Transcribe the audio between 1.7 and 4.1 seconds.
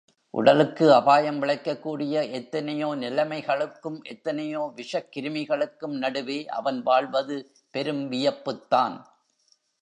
கூடிய எத்தனையோ நிலைமைகளுக்கும்,